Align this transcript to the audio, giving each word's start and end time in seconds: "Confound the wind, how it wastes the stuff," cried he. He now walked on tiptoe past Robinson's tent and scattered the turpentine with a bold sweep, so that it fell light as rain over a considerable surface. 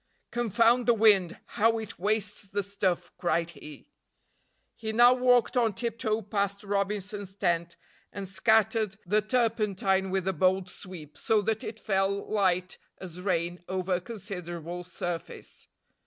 "Confound 0.31 0.87
the 0.87 0.95
wind, 0.95 1.37
how 1.45 1.77
it 1.77 1.99
wastes 1.99 2.47
the 2.47 2.63
stuff," 2.63 3.11
cried 3.19 3.51
he. 3.51 3.87
He 4.75 4.91
now 4.93 5.13
walked 5.13 5.55
on 5.55 5.73
tiptoe 5.73 6.23
past 6.23 6.63
Robinson's 6.63 7.35
tent 7.35 7.77
and 8.11 8.27
scattered 8.27 8.97
the 9.05 9.21
turpentine 9.21 10.09
with 10.09 10.27
a 10.27 10.33
bold 10.33 10.71
sweep, 10.71 11.19
so 11.19 11.39
that 11.43 11.63
it 11.63 11.79
fell 11.79 12.27
light 12.27 12.79
as 12.97 13.21
rain 13.21 13.63
over 13.69 13.93
a 13.93 14.01
considerable 14.01 14.83
surface. 14.83 15.67